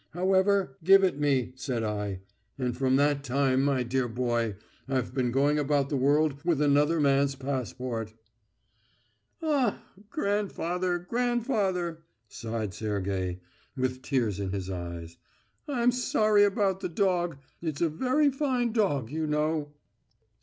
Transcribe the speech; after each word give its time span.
However, 0.13 0.77
'Give 0.83 1.03
it 1.03 1.19
me,' 1.19 1.53
said 1.55 1.83
I. 1.83 2.21
And 2.57 2.75
from 2.75 2.95
that 2.95 3.23
time, 3.23 3.61
my 3.61 3.83
dear 3.83 4.07
boy, 4.07 4.55
I've 4.87 5.13
been 5.13 5.29
going 5.29 5.59
about 5.59 5.89
the 5.89 5.95
world 5.95 6.43
with 6.43 6.59
another 6.59 6.99
man's 6.99 7.35
passport." 7.35 8.15
"Ah, 9.43 9.83
grandfather, 10.09 10.97
grandfather!" 10.97 12.01
sighed 12.27 12.73
Sergey, 12.73 13.41
with 13.77 14.01
tears 14.01 14.39
in 14.39 14.49
his 14.49 14.71
eyes. 14.71 15.17
"I'm 15.67 15.91
sorry 15.91 16.45
about 16.45 16.79
the 16.79 16.89
dog. 16.89 17.37
It's 17.61 17.81
a 17.81 17.87
very 17.87 18.31
fine 18.31 18.71
dog, 18.71 19.11
you 19.11 19.27
know...." 19.27 19.75